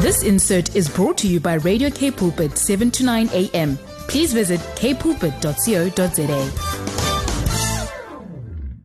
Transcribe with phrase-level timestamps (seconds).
[0.00, 3.76] This insert is brought to you by Radio K Pulpit 7 to 9 a.m.
[4.08, 6.68] Please visit kpulpit.co.za.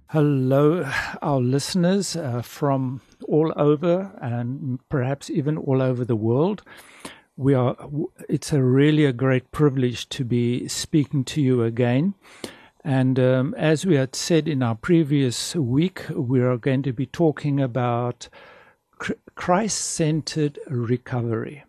[0.10, 0.92] Hello,
[1.22, 6.62] our listeners uh, from all over and perhaps even all over the world.
[7.36, 7.76] We are.
[8.30, 12.14] It's a really a great privilege to be speaking to you again.
[12.84, 17.06] And um, as we had said in our previous week, we are going to be
[17.06, 18.28] talking about
[19.36, 21.64] Christ centered recovery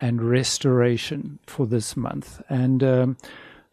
[0.00, 2.42] and restoration for this month.
[2.48, 3.16] And um,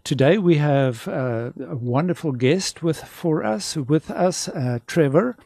[0.04, 5.38] today we have uh, a wonderful guest with for us with us, uh, Trevor,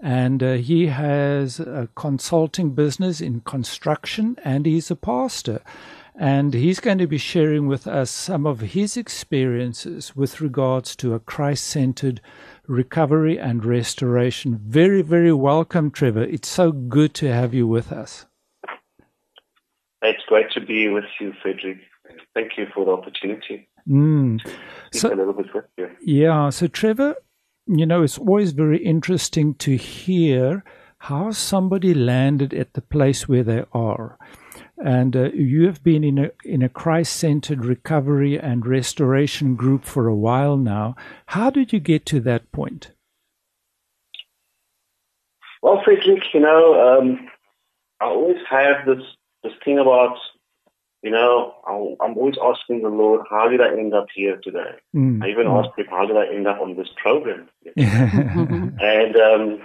[0.00, 5.62] and uh, he has a consulting business in construction, and he's a pastor.
[6.18, 11.12] And he's going to be sharing with us some of his experiences with regards to
[11.12, 12.22] a Christ centered
[12.68, 14.58] recovery and restoration.
[14.62, 16.22] Very, very welcome, Trevor.
[16.22, 18.26] It's so good to have you with us.
[20.02, 21.78] It's great to be with you, Frederick.
[22.34, 23.68] Thank you for the opportunity.
[23.88, 24.40] Mm.
[24.92, 25.90] So, a little bit with you.
[26.00, 26.50] Yeah.
[26.50, 27.16] So, Trevor,
[27.66, 30.64] you know, it's always very interesting to hear
[30.98, 34.18] how somebody landed at the place where they are.
[34.78, 40.06] And uh, you have been in a in a Christ-centered recovery and restoration group for
[40.06, 40.96] a while now.
[41.26, 42.92] How did you get to that point?
[45.62, 47.28] Well, Frederick, you know, um,
[48.00, 49.02] I always have this
[49.42, 50.16] this thing about,
[51.02, 54.72] you know, I'm always asking the Lord, how did I end up here today?
[54.94, 55.24] Mm.
[55.24, 55.64] I even mm.
[55.64, 57.48] asked him, how did I end up on this program?
[57.76, 59.60] and um,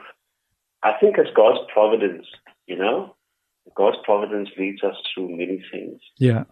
[0.84, 2.26] I think it's God's providence,
[2.68, 3.16] you know.
[3.76, 6.00] God's providence leads us through many things.
[6.18, 6.44] Yeah.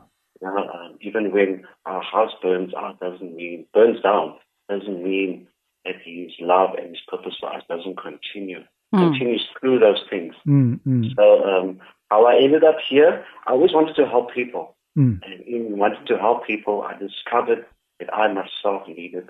[0.42, 4.36] You know, um, even when our house burns out, doesn't mean burns down
[4.70, 5.48] doesn't mean
[5.86, 8.59] that His love and His purpose for us doesn't continue.
[8.94, 9.11] Mm.
[9.11, 10.34] Continues through those things.
[10.48, 11.16] Mm, mm.
[11.16, 14.76] So um, how I ended up here, I always wanted to help people,
[15.23, 17.66] and in wanting to help people, I discovered
[18.00, 19.30] that I myself needed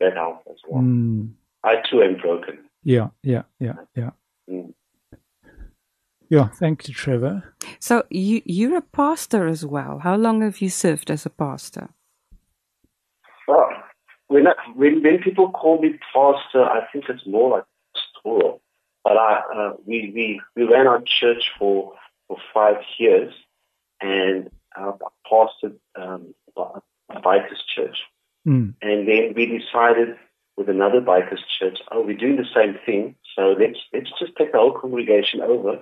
[0.00, 0.82] that help as well.
[1.64, 2.58] I too am broken.
[2.82, 4.10] Yeah, yeah, yeah, yeah.
[4.48, 4.72] Mm.
[6.30, 7.54] Yeah, thank you, Trevor.
[7.78, 9.98] So you you're a pastor as well.
[9.98, 11.88] How long have you served as a pastor?
[13.46, 13.70] Well,
[14.26, 18.60] when when, when people call me pastor, I think it's more like pastoral.
[19.04, 21.94] But I uh, we we we ran our church for
[22.26, 23.32] for five years,
[24.02, 24.92] and I
[25.30, 27.96] pastored um, a bikers church,
[28.46, 28.74] mm.
[28.82, 30.16] and then we decided
[30.58, 34.52] with another bikers church, oh, we're doing the same thing, so let's let's just take
[34.52, 35.80] the whole congregation over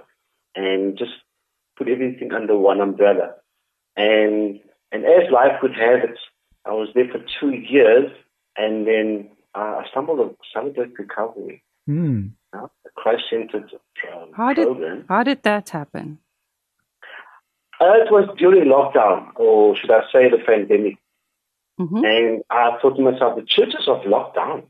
[0.57, 1.13] and just
[1.77, 3.35] put everything under one umbrella.
[3.97, 4.61] And
[4.93, 6.19] and as life would have it,
[6.65, 8.11] I was there for two years,
[8.57, 12.31] and then uh, I stumbled on Celebrate Recovery, mm.
[12.53, 13.71] uh, a Christ-centered
[14.13, 15.05] um, how did, program.
[15.09, 16.19] How did that happen?
[17.81, 20.97] Uh, it was during lockdown, or should I say the pandemic.
[21.79, 22.05] Mm-hmm.
[22.05, 24.63] And I thought to myself, the churches are locked down.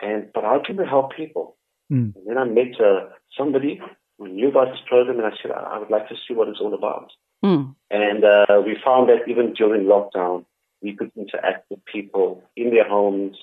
[0.00, 1.56] And but how can we help people?
[1.90, 2.14] Mm.
[2.14, 3.80] And then I met uh, somebody
[4.18, 6.74] knew about this program, and I said, I would like to see what it's all
[6.74, 7.10] about.
[7.44, 7.74] Mm.
[7.90, 10.44] And uh, we found that even during lockdown,
[10.82, 13.36] we could interact with people in their homes,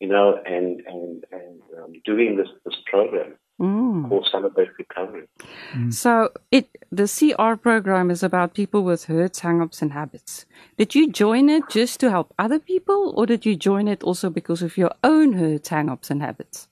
[0.00, 4.08] you know, and and and um, doing this this program mm.
[4.08, 5.26] called Celebrate Recovery.
[5.74, 5.92] Mm.
[5.92, 10.46] So it the CR program is about people with hurts, hangups, and habits.
[10.76, 14.30] Did you join it just to help other people, or did you join it also
[14.30, 16.68] because of your own hurts, hangups, and habits?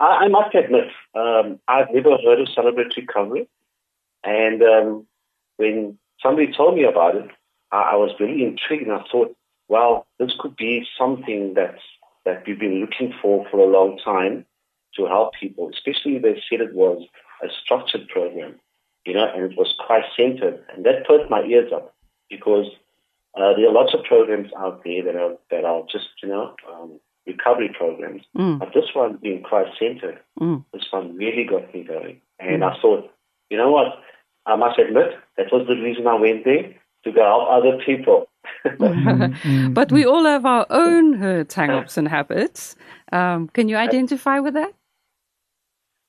[0.00, 3.48] I, I must admit, um, I've never heard of Celebrate Recovery.
[4.24, 5.06] And um,
[5.56, 7.30] when somebody told me about it,
[7.72, 9.34] I, I was really intrigued and I thought,
[9.68, 11.82] well, this could be something that's,
[12.24, 14.44] that we've been looking for for a long time
[14.96, 17.06] to help people, especially they said it was
[17.42, 18.58] a structured program,
[19.04, 20.64] you know, and it was Christ-centered.
[20.74, 21.94] And that perked my ears up
[22.30, 22.66] because
[23.36, 26.54] uh, there are lots of programs out there that are, that are just, you know,
[26.72, 26.98] um,
[27.28, 28.22] recovery programs.
[28.36, 28.58] Mm.
[28.58, 30.64] But this one being Christ centered, mm.
[30.72, 32.20] this one really got me going.
[32.40, 32.70] And mm.
[32.70, 33.10] I thought,
[33.50, 34.00] you know what?
[34.46, 38.28] I must admit, that was the reason I went there to go help other people.
[38.64, 39.72] Mm-hmm.
[39.74, 42.76] but we all have our own hurts, hang-ups, and habits.
[43.12, 44.72] Um, can you identify with that?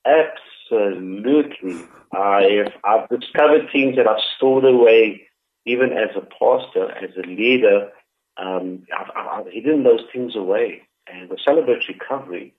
[0.06, 1.84] Absolutely.
[2.14, 5.28] I've, I've discovered things that I've stored away,
[5.66, 7.92] even as a pastor, as a leader.
[8.38, 12.54] Um, I've, I've hidden those things away and the celebrate recovery,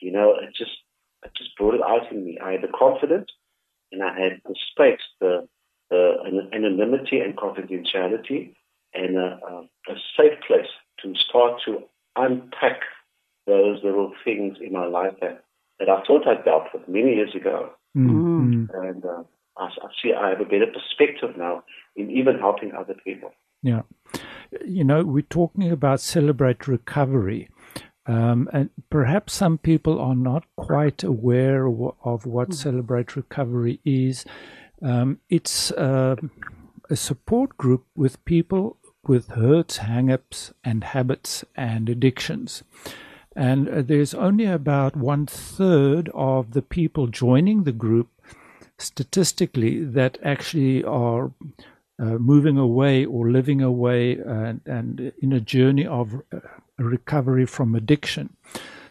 [0.00, 0.72] you know, it just
[1.24, 2.38] it just brought it out in me.
[2.42, 3.30] I had the confidence
[3.92, 5.48] and I had the space, the,
[5.90, 6.16] the
[6.52, 8.54] anonymity and confidentiality,
[8.92, 10.68] and a, a, a safe place
[11.02, 11.82] to start to
[12.16, 12.80] unpack
[13.46, 15.44] those little things in my life that
[15.80, 17.70] that I thought I dealt with many years ago.
[17.96, 18.68] Mm.
[18.72, 19.24] And uh,
[19.58, 21.64] I, I see I have a better perspective now
[21.96, 23.32] in even helping other people.
[23.62, 23.82] Yeah.
[24.64, 27.48] You know, we're talking about celebrate recovery.
[28.06, 32.54] Um, and perhaps some people are not quite aware of what mm.
[32.54, 34.24] Celebrate Recovery is.
[34.82, 36.16] Um, it's uh,
[36.90, 42.62] a support group with people with hurts, hang-ups, and habits and addictions.
[43.36, 48.08] And uh, there's only about one third of the people joining the group
[48.78, 51.32] statistically that actually are
[51.98, 56.40] uh, moving away or living away and, and in a journey of uh,
[56.78, 58.36] recovery from addiction.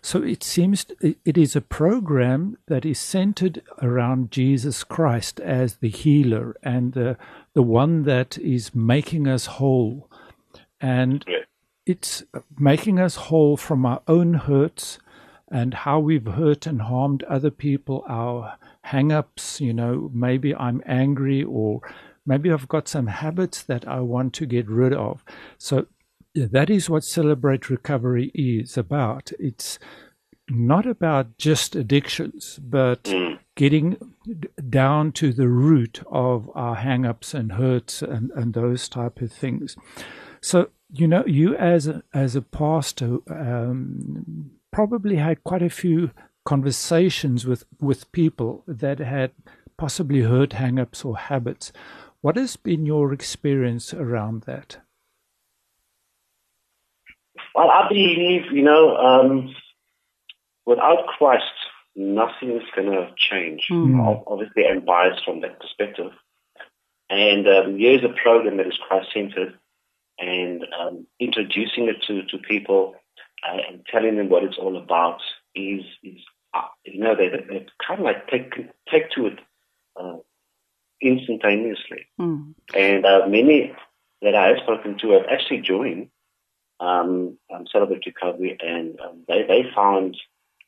[0.01, 5.89] So it seems it is a program that is centered around Jesus Christ as the
[5.89, 7.17] healer and the,
[7.53, 10.09] the one that is making us whole.
[10.81, 11.23] And
[11.85, 12.23] it's
[12.59, 14.99] making us whole from our own hurts
[15.49, 20.81] and how we've hurt and harmed other people, our hang ups, you know, maybe I'm
[20.85, 21.81] angry or
[22.25, 25.23] maybe I've got some habits that I want to get rid of.
[25.57, 25.85] So
[26.35, 29.31] that is what Celebrate Recovery is about.
[29.39, 29.79] It's
[30.49, 33.39] not about just addictions, but mm.
[33.55, 33.97] getting
[34.69, 39.31] down to the root of our hang ups and hurts and, and those type of
[39.31, 39.75] things.
[40.41, 46.11] So you know, you as a, as a pastor um, probably had quite a few
[46.45, 49.31] conversations with, with people that had
[49.75, 51.71] possibly hurt hangups or habits.
[52.21, 54.77] What has been your experience around that?
[57.55, 59.55] Well, I believe, you know, um,
[60.65, 61.43] without Christ,
[61.95, 63.67] nothing is going to change.
[63.71, 64.23] Mm.
[64.25, 66.11] Obviously, I'm biased from that perspective.
[67.09, 69.53] And um, here's a program that is Christ-centered
[70.17, 72.95] and um, introducing it to, to people
[73.47, 75.21] uh, and telling them what it's all about
[75.53, 76.19] is, is
[76.53, 78.53] uh, you know, they, they kind of like take,
[78.89, 79.39] take to it
[79.99, 80.17] uh,
[81.01, 82.07] instantaneously.
[82.19, 82.55] Mm.
[82.73, 83.75] And uh, many
[84.23, 86.09] that I have spoken to have actually joined
[86.83, 90.17] um, um, Celebrate Recovery and um, they, they found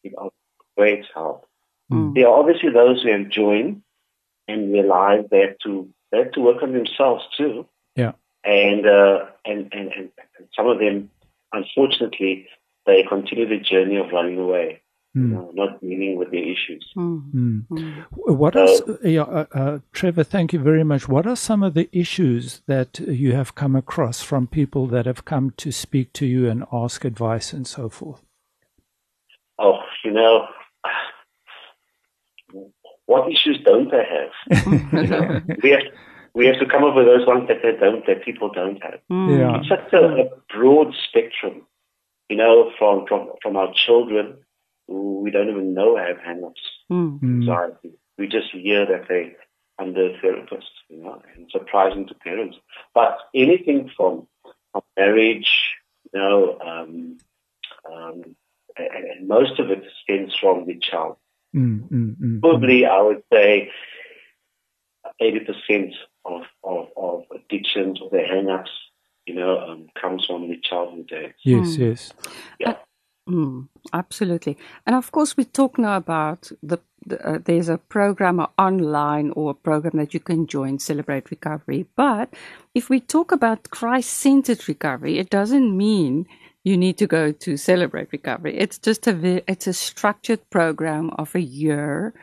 [0.03, 0.31] it of
[0.77, 1.47] great help.
[1.91, 2.15] Mm.
[2.15, 3.81] There are obviously those who have joined
[4.47, 7.67] and realize they have to, they have to work on themselves too.
[7.95, 8.13] Yeah
[8.45, 10.11] and, uh, and, and, and
[10.55, 11.09] some of them,
[11.51, 12.47] unfortunately,
[12.85, 14.81] they continue the journey of running away.
[15.15, 15.21] Mm.
[15.21, 16.85] You know, not dealing with the issues.
[16.97, 17.65] Mm.
[17.69, 18.05] Mm.
[18.11, 20.23] What so, yeah, uh, uh, Trevor?
[20.23, 21.07] Thank you very much.
[21.07, 25.23] What are some of the issues that you have come across from people that have
[25.23, 28.21] come to speak to you and ask advice and so forth?
[29.57, 30.47] Oh, you know,
[33.05, 34.65] what issues don't they have?
[34.91, 35.83] you know, we have
[36.33, 38.99] we have to come up with those ones that they don't, that people don't have.
[39.09, 39.39] Mm.
[39.39, 39.59] Yeah.
[39.59, 41.61] It's such a, a, broad spectrum,
[42.29, 44.39] you know, from, from, from our children
[44.87, 46.61] who we don't even know have hang-ups,
[46.91, 47.21] mm.
[47.23, 47.93] anxiety.
[48.17, 49.35] We just hear that they
[49.77, 52.57] under therapists, you know, and surprising to parents.
[52.93, 54.27] But anything from,
[54.71, 55.49] from marriage,
[56.13, 57.17] you know, um,
[57.91, 58.35] um,
[58.77, 61.17] and, and, most of it stems from the child.
[61.55, 63.71] Mm, mm, mm, Probably, I would say,
[65.21, 65.93] 80%
[66.25, 68.71] of, of, of addictions or the hang-ups,
[69.25, 71.33] you know, um, comes from the childhood days.
[71.43, 71.79] Yes, mm.
[71.79, 72.13] yes.
[72.59, 72.75] Yeah.
[73.27, 74.57] Mm, absolutely.
[74.85, 79.51] And of course, we talk now about the, the uh, there's a program online or
[79.51, 81.87] a program that you can join, Celebrate Recovery.
[81.95, 82.33] But
[82.75, 86.27] if we talk about Christ-centered recovery, it doesn't mean
[86.63, 88.57] you need to go to Celebrate Recovery.
[88.57, 92.13] It's just a it's a structured program of a year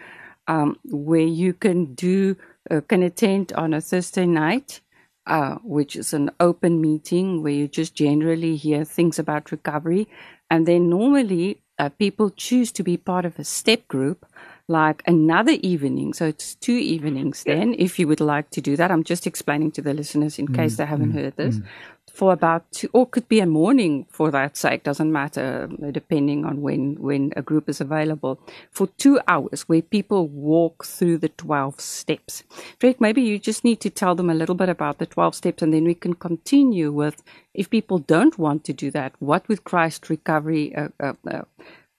[0.46, 2.36] um, where you can do
[2.70, 4.80] uh, can attend on a Thursday night,
[5.26, 10.06] uh, which is an open meeting where you just generally hear things about recovery.
[10.52, 11.46] And then normally
[11.78, 14.26] uh, people choose to be part of a step group
[14.68, 16.12] like another evening.
[16.12, 18.90] So it's two evenings then, if you would like to do that.
[18.90, 21.56] I'm just explaining to the listeners in mm, case they haven't mm, heard this.
[21.56, 21.64] Mm
[22.12, 26.60] for about two, or could be a morning for that sake, doesn't matter, depending on
[26.60, 28.38] when, when a group is available,
[28.70, 32.44] for two hours where people walk through the 12 steps.
[32.78, 35.62] Drake, maybe you just need to tell them a little bit about the 12 steps
[35.62, 37.22] and then we can continue with,
[37.54, 41.42] if people don't want to do that, what would Christ recovery, uh, uh, uh,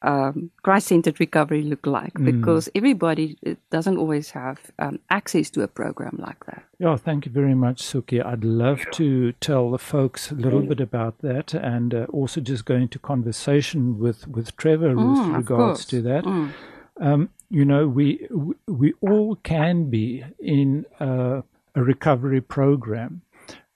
[0.04, 2.14] um, Christ-centered recovery look like?
[2.14, 2.26] Mm.
[2.26, 3.38] Because everybody
[3.70, 6.64] doesn't always have um, access to a program like that.
[6.80, 8.24] Yeah, thank you very much, Suki.
[8.24, 10.70] I'd love to tell the folks a little mm.
[10.70, 15.36] bit about that, and uh, also just go into conversation with with Trevor mm, with
[15.36, 16.26] regards to that.
[16.26, 16.52] Mm.
[17.00, 18.28] Um, you know, we
[18.68, 21.44] we all can be in a
[21.76, 23.22] recovery program,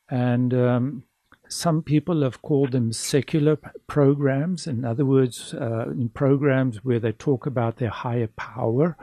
[0.10, 1.04] and um,
[1.50, 4.68] some people have called them secular programs.
[4.68, 8.98] In other words, uh, in programs where they talk about their higher power.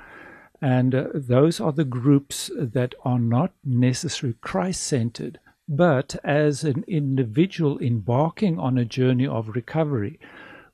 [0.60, 6.84] And uh, those are the groups that are not necessarily Christ centered, but as an
[6.86, 10.18] individual embarking on a journey of recovery,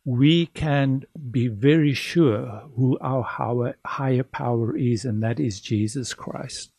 [0.05, 6.15] we can be very sure who our higher, higher power is, and that is Jesus
[6.15, 6.73] Christ.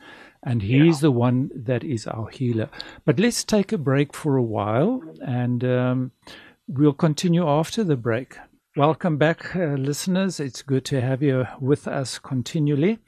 [0.44, 2.70] And He's the one that is our healer.
[3.06, 6.12] But let's take a break for a while, and um,
[6.68, 8.38] we'll continue after the break.
[8.76, 10.40] Welcome back, uh, listeners.
[10.40, 13.00] It's good to have you with us continually.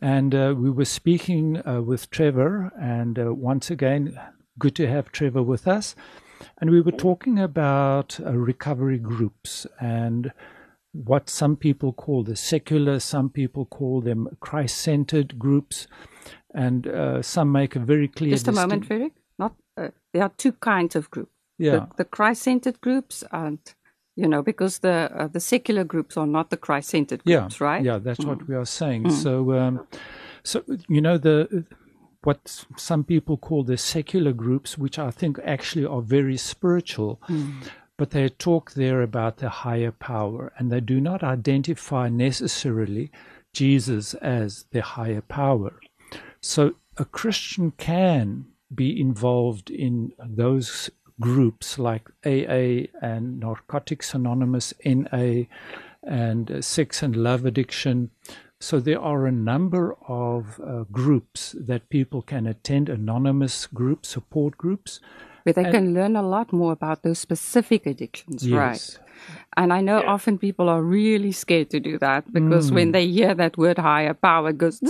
[0.00, 4.20] And uh, we were speaking uh, with Trevor, and uh, once again,
[4.58, 5.96] good to have Trevor with us.
[6.60, 10.32] And we were talking about uh, recovery groups and
[10.92, 15.86] what some people call the secular, some people call them Christ centered groups,
[16.54, 19.12] and uh, some make a very clear Just a moment, Frederick.
[19.38, 21.32] Not uh, there are two kinds of groups.
[21.58, 21.72] Yeah.
[21.72, 23.58] The, the Christ-centered groups and
[24.14, 27.84] you know because the uh, the secular groups are not the Christ-centered yeah, groups, right?
[27.84, 29.10] Yeah, that's what we are saying.
[29.10, 29.86] So, um,
[30.42, 31.64] so you know the
[32.22, 37.20] what some people call the secular groups, which I think actually are very spiritual,
[37.96, 43.10] but they talk there about the higher power, and they do not identify necessarily
[43.52, 45.80] Jesus as the higher power.
[46.40, 50.90] So a Christian can be involved in those
[51.20, 55.44] groups like AA and Narcotics Anonymous, NA,
[56.02, 58.10] and sex and love addiction.
[58.60, 64.56] So there are a number of uh, groups that people can attend, anonymous groups, support
[64.58, 65.00] groups.
[65.44, 68.72] Where they can learn a lot more about those specific addictions, right?
[68.72, 68.98] Yes.
[69.56, 72.74] And I know often people are really scared to do that because Mm.
[72.74, 74.80] when they hear that word higher power, it goes,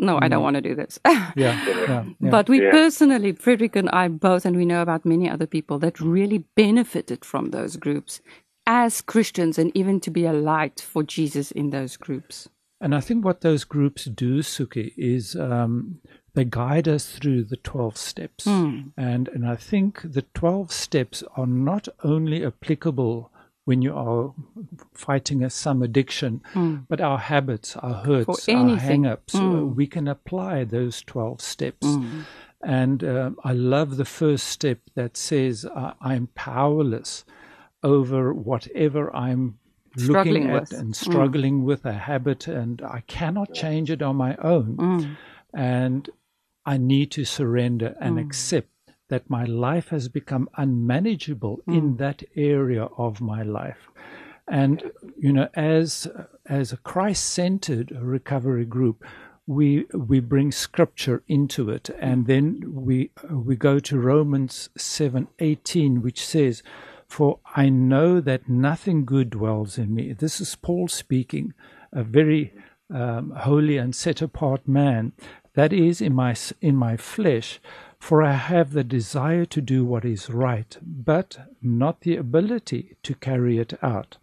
[0.00, 0.98] "Zzz, no, I don't want to do this.
[1.36, 2.30] Yeah, yeah, yeah.
[2.30, 2.70] But we Yeah.
[2.70, 7.24] personally, Frederick and I both, and we know about many other people that really benefited
[7.24, 8.20] from those groups
[8.66, 12.48] as Christians and even to be a light for Jesus in those groups.
[12.80, 15.98] And I think what those groups do, Suki, is um,
[16.34, 18.46] they guide us through the 12 steps.
[18.46, 23.30] And, and I think the 12 steps are not only applicable
[23.70, 24.34] when you are
[24.94, 26.78] fighting a, some addiction, hmm.
[26.88, 29.76] but our habits, our hurts, our hang ups, uh, hmm.
[29.76, 31.86] we can apply those 12 steps.
[31.86, 32.22] Hmm.
[32.64, 37.24] And um, I love the first step that says, I, I'm powerless
[37.84, 39.60] over whatever I'm
[39.96, 40.72] Struggling looking at with.
[40.72, 45.16] and struggling with a habit, and I cannot change it on my own.
[45.54, 46.10] And
[46.66, 48.68] I need to surrender and accept
[49.10, 53.88] that my life has become unmanageable in that area of my life.
[54.48, 54.82] And
[55.16, 56.08] you know, as
[56.46, 59.04] as a Christ-centered recovery group,
[59.46, 66.02] we we bring Scripture into it, and then we we go to Romans seven eighteen,
[66.02, 66.62] which says,
[67.06, 71.52] "For I know that nothing good dwells in me." This is Paul speaking,
[71.92, 72.52] a very
[72.92, 75.12] um, holy and set apart man.
[75.54, 77.60] That is in my in my flesh.
[78.00, 83.14] For I have the desire to do what is right, but not the ability to
[83.14, 84.16] carry it out.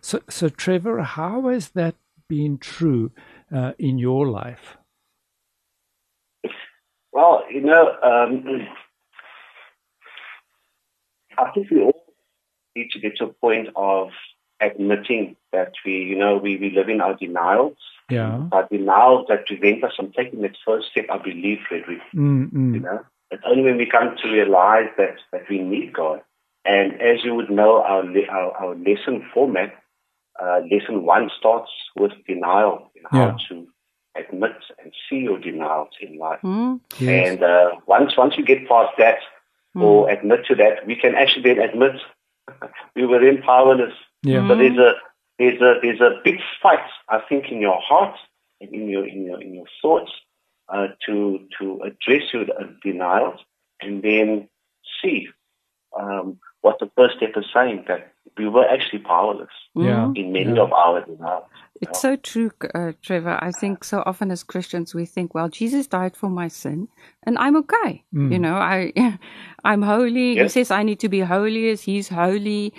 [0.00, 1.94] So, so Trevor, how has that
[2.28, 3.12] been true
[3.54, 4.78] uh, in your life?
[7.12, 8.66] Well, you know, um,
[11.36, 12.04] I think we all
[12.74, 14.08] need to get to a point of
[14.60, 17.76] admitting that we, you know, we, we live in our denials.
[18.10, 18.46] Yeah.
[18.50, 22.00] But now that prevent us from taking that first step, I believe, Frederick.
[22.14, 22.74] Mm, mm.
[22.74, 26.22] You know, it's only when we come to realize that, that we need God.
[26.64, 29.74] And as you would know, our, our, our lesson format,
[30.42, 33.66] uh, lesson one starts with denial and how to
[34.16, 36.40] admit and see your denials in life.
[36.40, 36.76] Hmm?
[36.98, 37.30] Yes.
[37.30, 39.18] And uh, once once you get past that
[39.74, 41.92] or admit to that, we can actually then admit
[42.96, 43.94] we were in powerless.
[44.22, 44.46] Yeah.
[44.48, 44.94] So there's a
[45.40, 46.78] there's a there's a big fight,
[47.08, 48.14] I think, in your heart
[48.60, 50.12] and in your in your in your thoughts
[50.68, 53.40] uh, to to address your uh, denials
[53.80, 54.48] and then
[55.02, 55.28] see
[55.98, 60.12] um, what the first step is saying that we were actually powerless Yeah.
[60.14, 60.62] in many Yeah.
[60.62, 61.44] of our denials.
[61.80, 63.38] It's so true, uh, Trevor.
[63.40, 66.88] I think so often as Christians we think, well, Jesus died for my sin,
[67.26, 68.04] and I'm okay.
[68.12, 68.92] You know, I,
[69.64, 70.36] I'm holy.
[70.36, 72.74] He says I need to be holy as He's holy,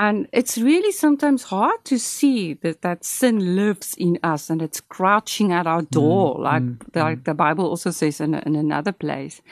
[0.00, 4.80] and it's really sometimes hard to see that that sin lives in us and it's
[4.80, 6.62] crouching at our door, like
[6.94, 9.42] like the Bible also says in, in another place.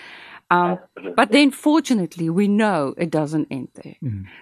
[0.51, 0.79] Um,
[1.15, 3.97] but then, fortunately, we know it doesn't end there.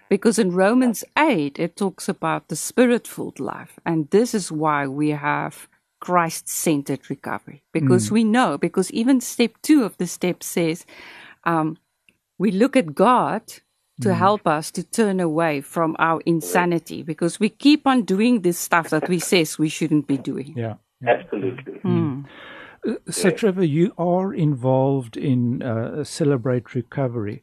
[0.09, 3.81] Because in Romans 8, it talks about the spirit filled life.
[3.85, 5.67] And this is why we have
[5.99, 7.65] Christ centered recovery.
[7.73, 10.87] Because we know, because even step two of the step says,
[11.43, 11.77] um,
[12.39, 13.43] we look at God
[14.03, 18.59] to help us to turn away from our insanity because we keep on doing this
[18.59, 20.53] stuff that we says we shouldn't be doing.
[20.57, 20.75] Yeah.
[21.07, 21.81] Absolutely.
[23.11, 27.43] So, Trevor, you are involved in uh, Celebrate Recovery.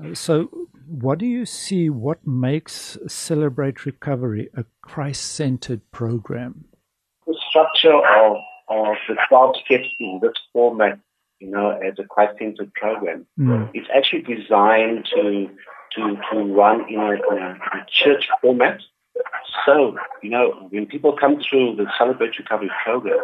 [0.00, 0.48] Uh, so,
[0.86, 1.90] what do you see?
[1.90, 6.64] What makes Celebrate Recovery a Christ centered program?
[7.26, 8.36] The structure of,
[8.68, 10.98] of the 12 steps in this format,
[11.40, 13.70] you know, as a Christ-centered program, Mm.
[13.74, 15.48] it's actually designed to
[15.96, 18.80] to to run in a, in a, church format.
[19.66, 23.18] So, you know, when people come through the Celebrate Recovery program,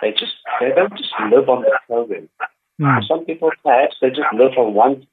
[0.00, 2.28] they just they don't just live on the program.
[2.80, 3.06] Mm.
[3.06, 5.06] Some people perhaps they just live from one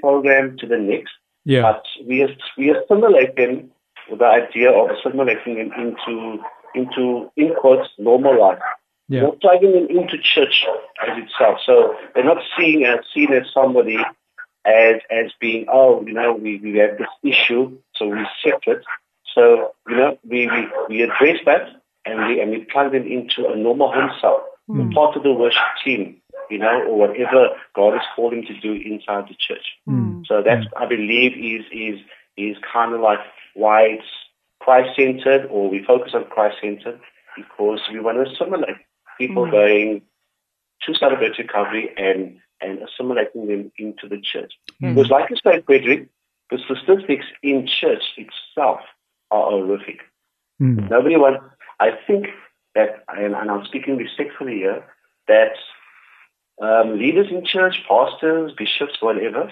[0.00, 1.12] program to the next.
[1.44, 1.62] Yeah.
[1.62, 3.70] But we we assimilate them
[4.08, 6.38] with the idea of assimilating them into
[6.74, 8.58] into in quotes normal life.
[9.08, 9.24] Yeah.
[9.24, 10.64] We're plugging them into church
[11.06, 11.58] as itself.
[11.66, 13.98] So they're not seeing as seen as somebody
[14.64, 18.84] as as being, oh, you know, we, we have this issue, so we separate.
[19.34, 21.68] So, you know, we, we, we address that
[22.04, 24.46] and we and we plug them into a normal home cell.
[24.68, 28.72] We're part of the worship team, you know, or whatever God is calling to do
[28.72, 29.66] inside the church.
[29.88, 30.26] Mm.
[30.26, 32.00] So that's I believe is is
[32.36, 33.18] is kind of like
[33.54, 34.06] why it's
[34.60, 37.00] Christ centered or we focus on Christ centered
[37.36, 38.76] because we want to assimilate
[39.18, 40.02] people going
[40.86, 44.52] to celebrate recovery and and assimilating them into the church.
[44.80, 46.08] Because like you said, Frederick,
[46.50, 48.80] the statistics in church itself
[49.30, 50.00] are horrific.
[50.60, 50.90] Mm.
[50.90, 51.44] Nobody wants.
[51.80, 52.26] I think
[52.74, 54.84] that, and, and I'm speaking respectfully here,
[55.28, 55.54] that
[56.60, 59.50] um, leaders in church, pastors, bishops, whatever,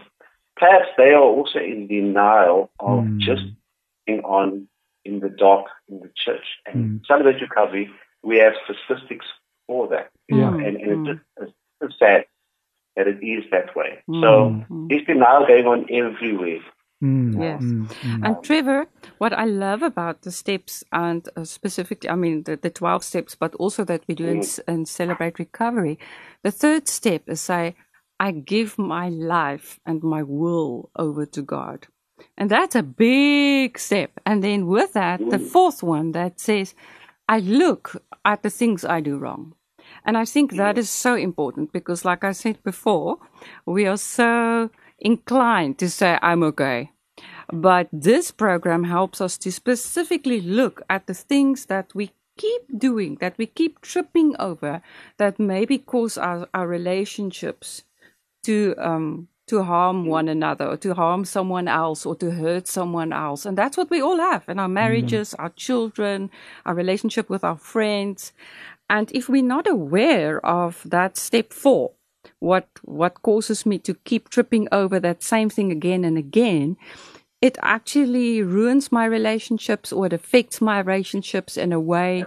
[0.56, 3.18] perhaps they are also in denial of Mm.
[3.18, 3.42] just
[4.06, 4.68] being on
[5.04, 6.46] in the dark in the church.
[6.66, 7.06] And Mm.
[7.06, 7.90] Celebrate Recovery,
[8.22, 9.26] we have statistics
[9.66, 10.10] for that.
[10.28, 10.52] Yeah.
[10.54, 12.26] And, and it's, just, it's sad
[12.96, 14.02] that it is that way.
[14.08, 14.22] Mm.
[14.22, 16.60] So it's denial going on everywhere.
[17.02, 17.40] Mm.
[17.40, 17.62] Yes.
[17.62, 17.88] Mm.
[17.88, 18.26] Mm.
[18.26, 18.86] And Trevor,
[19.18, 23.34] what I love about the steps and uh, specifically, I mean, the, the 12 steps,
[23.34, 25.98] but also that we do in, in Celebrate Recovery,
[26.42, 27.74] the third step is say,
[28.18, 31.86] I give my life and my will over to God.
[32.36, 34.20] And that's a big step.
[34.26, 36.74] And then with that, the fourth one that says,
[37.26, 39.54] I look at the things I do wrong.
[40.04, 43.18] And I think that is so important because, like I said before,
[43.66, 46.90] we are so inclined to say, I'm okay.
[47.52, 53.16] But this program helps us to specifically look at the things that we keep doing,
[53.20, 54.82] that we keep tripping over,
[55.18, 57.84] that maybe cause our, our relationships
[58.44, 63.12] to um to harm one another or to harm someone else or to hurt someone
[63.12, 63.44] else.
[63.44, 66.30] And that's what we all have in our marriages our children
[66.64, 68.32] our relationship with our friends
[68.90, 71.92] and if we're not aware of that step 4
[72.40, 76.76] what what causes me to keep tripping over that same thing again and again
[77.40, 82.26] it actually ruins my relationships or it affects my relationships in a way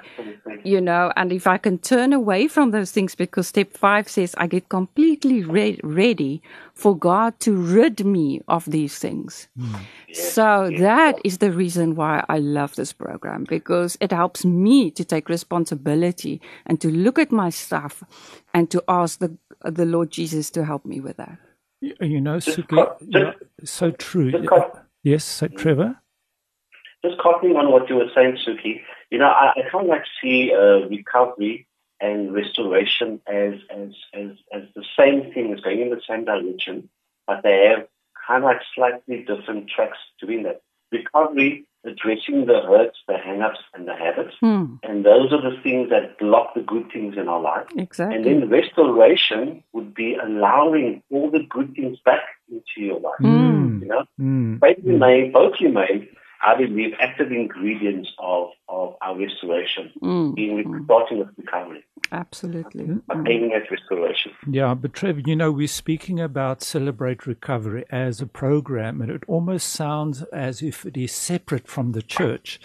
[0.63, 4.34] you know and if i can turn away from those things because step five says
[4.38, 6.41] i get completely re- ready
[6.73, 9.47] for god to rid me of these things.
[9.58, 9.76] Hmm.
[10.13, 15.06] So that is the reason why i love this program because it helps me to
[15.06, 18.04] take responsibility and to look at my stuff
[18.54, 21.38] and to ask the the lord jesus to help me with that.
[21.99, 24.32] You know, Suki, co- yeah, so true.
[25.05, 25.97] Just co- Yes, so Trevor?
[27.03, 30.05] Just copying on what you were saying, Suki, you know, I, I kind of like
[30.21, 31.67] see uh, recovery
[31.99, 36.89] and restoration as, as, as, as the same thing, as going in the same direction,
[37.27, 37.87] but they have
[38.27, 40.61] kind of like slightly different tracks doing that.
[40.91, 45.89] Recovery, addressing the hurts, the hang-ups, and the habits, hmm, and those are the things
[45.89, 47.65] that block the good things in our life.
[47.77, 52.21] exactly And then restoration would be allowing all the good things back
[52.53, 53.19] into your life.
[53.21, 53.81] Mm.
[53.81, 54.59] You know, Mm.
[54.59, 56.07] both remain, both remain,
[56.41, 63.17] I believe, active ingredients of, of our restoration, Mm, being starting with recovery, absolutely but
[63.27, 64.31] aiming at restoration.
[64.49, 69.23] Yeah, but Trevor, you know, we're speaking about Celebrate Recovery as a program, and it
[69.27, 72.59] almost sounds as if it is separate from the church.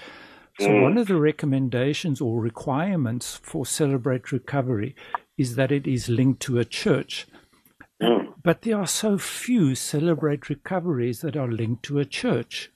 [0.60, 4.96] So, one of the recommendations or requirements for Celebrate Recovery
[5.36, 7.28] is that it is linked to a church.
[8.00, 12.70] But there are so few Celebrate Recoveries that are linked to a church.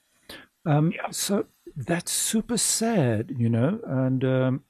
[0.65, 4.63] Um, So that's super sad, you know, and um,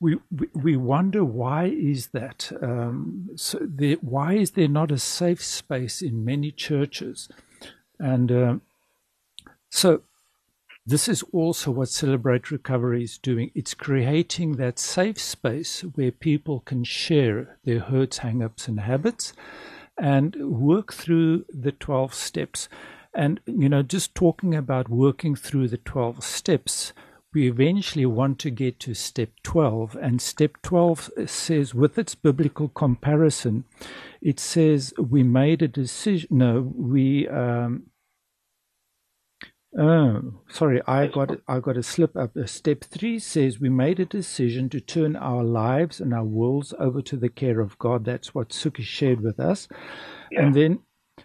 [0.00, 2.52] we, we we wonder why is that?
[2.62, 7.28] Um, so there, why is there not a safe space in many churches?
[7.98, 8.62] And um,
[9.70, 10.02] so
[10.86, 13.50] this is also what Celebrate Recovery is doing.
[13.54, 19.34] It's creating that safe space where people can share their hurts, hang-ups, and habits,
[19.98, 22.68] and work through the twelve steps.
[23.14, 26.92] And, you know, just talking about working through the 12 steps,
[27.34, 29.96] we eventually want to get to step 12.
[30.00, 33.64] And step 12 says, with its biblical comparison,
[34.20, 36.28] it says, we made a decision.
[36.30, 37.26] No, we.
[37.28, 37.84] Um,
[39.78, 42.32] Oh, sorry, I got I got a slip up.
[42.46, 47.00] Step three says we made a decision to turn our lives and our wills over
[47.02, 48.04] to the care of God.
[48.04, 49.68] That's what Suki shared with us.
[50.32, 50.42] Yeah.
[50.42, 50.80] And then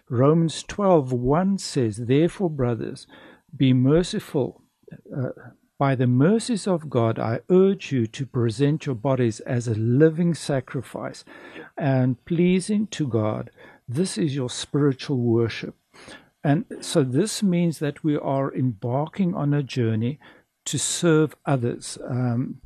[0.08, 3.06] Romans 12, 1 says, Therefore, brothers,
[3.56, 4.62] be merciful.
[5.14, 5.30] Uh,
[5.78, 10.34] by the mercies of God, I urge you to present your bodies as a living
[10.34, 11.24] sacrifice
[11.76, 13.50] and pleasing to God.
[13.88, 15.74] This is your spiritual worship.
[16.44, 20.20] And so this means that we are embarking on a journey
[20.66, 21.98] to serve others.
[22.06, 22.60] Um,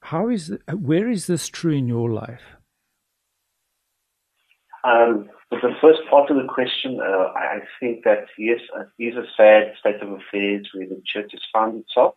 [0.00, 2.42] how is where is this true in your life?
[4.84, 8.58] Um, the first part of the question, uh, I think that yes,
[8.98, 12.14] it is a sad state of affairs where the church has found itself.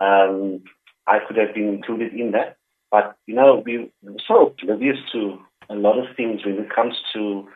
[0.00, 0.62] Um,
[1.08, 2.56] I could have been included in that,
[2.92, 5.38] but you know, we, we're so oblivious to
[5.68, 7.48] a lot of things when it comes to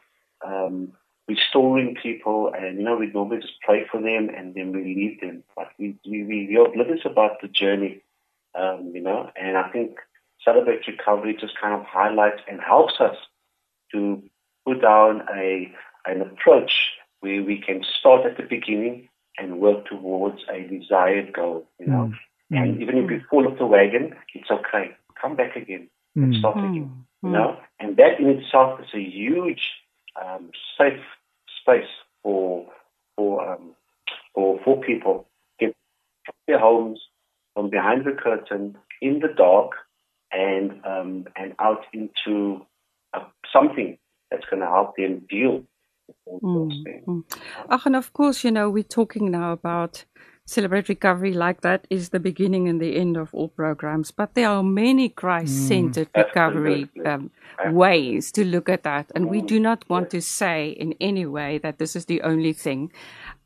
[0.45, 0.93] um,
[1.29, 5.21] restoring people, and you know, we normally just pray for them and then we leave
[5.21, 5.43] them.
[5.57, 8.03] But we we we are oblivious about the journey,
[8.55, 9.31] um, you know.
[9.37, 9.97] And I think
[10.45, 13.17] Celebrate Recovery just kind of highlights and helps us
[13.93, 14.23] to
[14.67, 15.73] put down a
[16.07, 19.09] an approach where we can start at the beginning
[19.39, 22.13] and work towards a desired goal, you know.
[22.53, 22.63] Mm.
[22.63, 24.95] And even if we fall off the wagon, it's okay.
[25.21, 26.39] Come back again and mm.
[26.39, 27.59] start again, you know.
[27.81, 29.73] And that in itself is a huge
[30.23, 31.01] um, safe
[31.65, 31.91] space
[32.23, 32.67] for
[33.17, 33.75] for um,
[34.35, 35.27] for for people
[35.59, 35.75] get
[36.25, 37.01] from their homes
[37.55, 39.73] from behind the curtain in the dark
[40.33, 42.65] and um, and out into
[43.15, 43.99] uh, something
[44.31, 45.63] that's going to help them deal
[46.07, 47.05] with all those mm, things.
[47.07, 47.81] Mm.
[47.87, 50.05] and of course, you know, we're talking now about
[50.47, 54.11] Celebrate Recovery like that is the beginning and the end of all programs.
[54.11, 57.31] But there are many Christ centered mm, recovery um,
[57.71, 59.11] ways to look at that.
[59.15, 62.53] And we do not want to say in any way that this is the only
[62.53, 62.93] thing.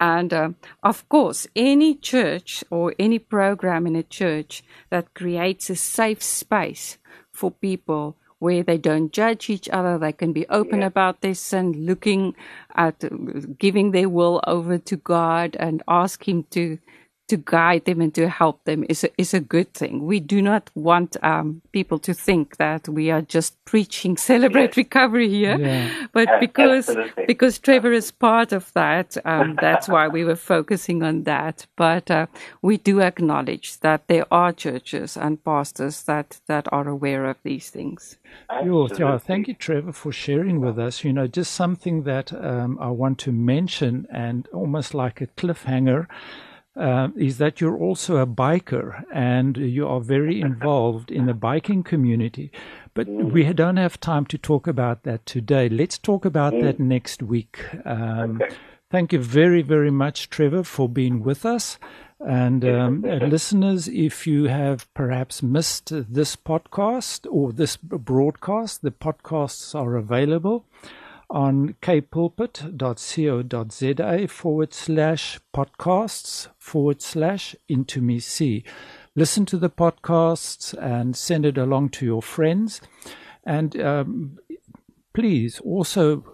[0.01, 0.51] And uh,
[0.83, 6.99] of course, any church or any program in a church that creates a safe space
[7.31, 9.99] for people where they don't judge each other.
[9.99, 10.87] They can be open yeah.
[10.87, 12.35] about their sin, looking
[12.75, 13.05] at
[13.59, 16.79] giving their will over to God and ask Him to
[17.29, 20.07] to guide them and to help them is a, is a good thing.
[20.07, 24.77] We do not want um, people to think that we are just preaching celebrate yes.
[24.77, 26.07] recovery here, yeah.
[26.13, 27.27] but because Absolutely.
[27.27, 31.67] because Trevor is part of that, um, that's why we were focusing on that.
[31.77, 32.27] But uh,
[32.63, 37.71] we do acknowledge that there are churches and pastors that that are aware of these
[37.71, 38.17] things.
[38.99, 41.05] Yeah, thank you, Trevor, for sharing with us.
[41.05, 46.07] You know, just something that um, I want to mention, and almost like a cliffhanger
[46.79, 51.83] uh, is that you're also a biker and you are very involved in the biking
[51.83, 52.53] community.
[52.95, 53.33] But mm.
[53.33, 55.69] we don't have time to talk about that today.
[55.69, 56.63] Let's talk about mm.
[56.63, 57.59] that next week.
[57.85, 58.55] Um, okay.
[58.91, 61.79] Thank you very, very much, Trevor, for being with us.
[62.21, 68.91] And um, uh, listeners, if you have perhaps missed this podcast or this broadcast, the
[68.91, 70.65] podcasts are available
[71.31, 78.65] on kpulpit.co.za forward slash podcasts forward slash into me see.
[79.15, 82.81] Listen to the podcasts and send it along to your friends.
[83.45, 84.39] And um,
[85.13, 86.25] please also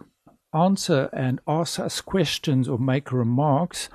[0.53, 3.89] answer and ask us questions or make remarks